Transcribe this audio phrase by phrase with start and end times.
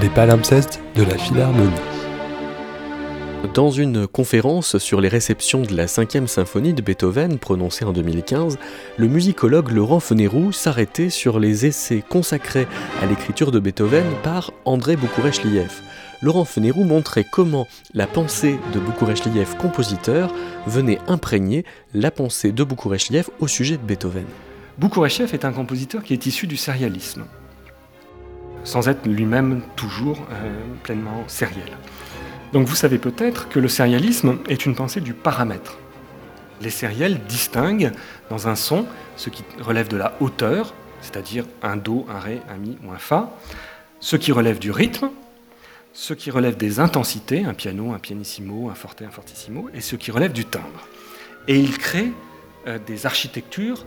[0.00, 1.70] Les palimpsestes de la Philharmonie.
[3.52, 8.58] Dans une conférence sur les réceptions de la 5 symphonie de Beethoven prononcée en 2015,
[8.96, 12.66] le musicologue Laurent Fenerou s'arrêtait sur les essais consacrés
[13.02, 15.82] à l'écriture de Beethoven par André Boukourechliev.
[16.22, 20.32] Laurent Fenerou montrait comment la pensée de Boukourechliev compositeur
[20.66, 24.26] venait imprégner la pensée de Boukourechliev au sujet de Beethoven.
[24.78, 27.24] Boukourechliev est un compositeur qui est issu du sérialisme
[28.64, 31.76] sans être lui-même toujours euh, pleinement sériel.
[32.52, 35.78] Donc vous savez peut-être que le sérialisme est une pensée du paramètre.
[36.60, 37.92] Les sériels distinguent
[38.28, 42.56] dans un son ce qui relève de la hauteur, c'est-à-dire un Do, un Ré, un
[42.56, 43.30] Mi ou un Fa,
[44.00, 45.10] ce qui relève du rythme,
[45.92, 49.96] ce qui relève des intensités, un piano, un pianissimo, un forte, un fortissimo, et ce
[49.96, 50.86] qui relève du timbre.
[51.48, 52.12] Et ils créent
[52.66, 53.86] euh, des architectures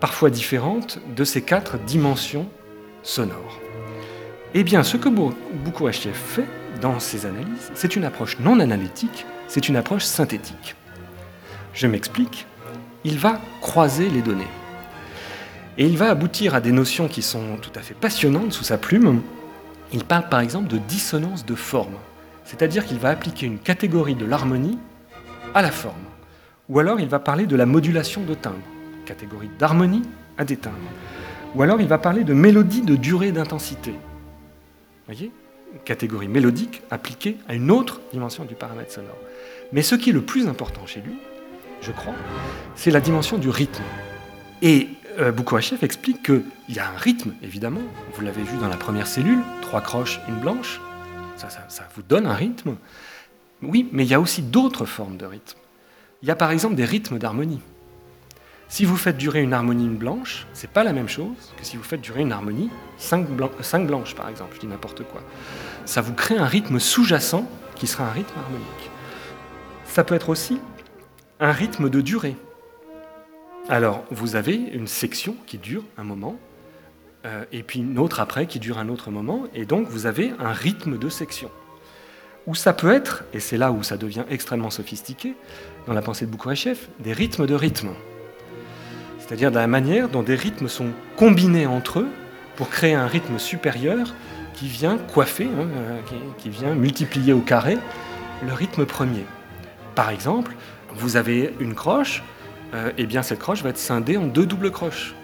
[0.00, 2.48] parfois différentes de ces quatre dimensions
[3.02, 3.60] sonores.
[4.56, 6.46] Eh bien, ce que Boukouachev fait
[6.80, 10.76] dans ses analyses, c'est une approche non analytique, c'est une approche synthétique.
[11.72, 12.46] Je m'explique,
[13.02, 14.46] il va croiser les données.
[15.76, 18.78] Et il va aboutir à des notions qui sont tout à fait passionnantes sous sa
[18.78, 19.22] plume.
[19.92, 21.96] Il parle par exemple de dissonance de forme,
[22.44, 24.78] c'est-à-dire qu'il va appliquer une catégorie de l'harmonie
[25.52, 25.96] à la forme.
[26.68, 28.62] Ou alors il va parler de la modulation de timbre,
[29.04, 30.02] catégorie d'harmonie
[30.38, 30.76] à des timbres.
[31.56, 33.94] Ou alors il va parler de mélodie de durée d'intensité,
[35.06, 35.32] voyez
[35.84, 39.18] Catégorie mélodique appliquée à une autre dimension du paramètre sonore.
[39.72, 41.14] Mais ce qui est le plus important chez lui,
[41.80, 42.14] je crois,
[42.76, 43.82] c'est la dimension du rythme.
[44.62, 44.88] Et
[45.18, 45.32] euh,
[45.82, 47.82] explique qu'il y a un rythme, évidemment.
[48.14, 50.80] Vous l'avez vu dans la première cellule, trois croches, une blanche.
[51.36, 52.76] Ça, ça vous donne un rythme.
[53.62, 55.58] Oui, mais il y a aussi d'autres formes de rythme.
[56.22, 57.60] Il y a par exemple des rythmes d'harmonie.
[58.68, 61.82] Si vous faites durer une harmonie blanche, c'est pas la même chose que si vous
[61.82, 63.28] faites durer une harmonie 5,
[63.86, 65.22] blanches, par exemple, je dis n'importe quoi.
[65.84, 68.90] Ça vous crée un rythme sous-jacent qui sera un rythme harmonique.
[69.84, 70.60] Ça peut être aussi
[71.40, 72.36] un rythme de durée.
[73.68, 76.36] Alors, vous avez une section qui dure un moment,
[77.26, 80.32] euh, et puis une autre après qui dure un autre moment, et donc vous avez
[80.38, 81.50] un rythme de section.
[82.46, 85.34] Ou ça peut être, et c'est là où ça devient extrêmement sophistiqué,
[85.86, 87.90] dans la pensée de Boukourechev, des rythmes de rythme
[89.24, 92.08] c'est-à-dire de la manière dont des rythmes sont combinés entre eux
[92.56, 94.14] pour créer un rythme supérieur
[94.52, 95.98] qui vient coiffer, hein, euh,
[96.38, 97.78] qui, vient multiplier au carré
[98.46, 99.24] le rythme premier.
[99.94, 100.54] Par exemple,
[100.94, 102.18] vous avez une croche,
[102.72, 105.14] et euh, eh bien cette croche va être scindée en deux doubles croches.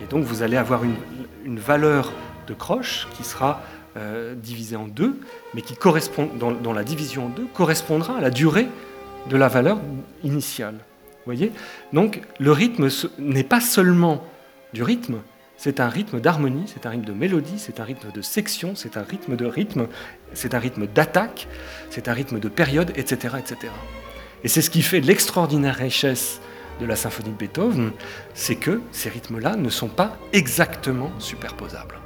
[0.00, 2.12] Et donc vous allez avoir une, valeur
[2.46, 3.62] de croche qui sera
[3.96, 5.18] euh, divisée en deux,
[5.54, 8.68] mais qui correspond, dans la division en deux, correspondra à la durée
[9.28, 9.78] de la valeur
[10.22, 10.76] initiale
[11.26, 11.52] voyez
[11.92, 12.88] Donc le rythme
[13.18, 14.24] n'est pas seulement
[14.72, 15.18] du rythme,
[15.56, 18.96] c'est un rythme d'harmonie, c'est un rythme de mélodie, c'est un rythme de section, c'est
[18.96, 19.88] un rythme de rythme,
[20.34, 21.48] c'est un rythme d'attaque,
[21.90, 23.36] c'est un rythme de période, etc.
[23.38, 23.72] etc.
[24.44, 26.40] Et c'est ce qui fait l'extraordinaire richesse
[26.80, 27.92] de la symphonie de Beethoven,
[28.34, 31.96] c'est que ces rythmes-là ne sont pas exactement superposables.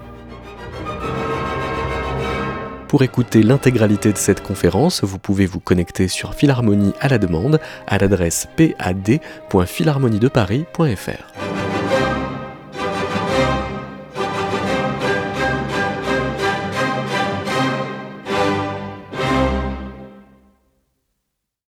[2.91, 7.61] Pour écouter l'intégralité de cette conférence, vous pouvez vous connecter sur Philharmonie à la demande
[7.87, 11.50] à l'adresse pad.philharmoniedeparis.fr.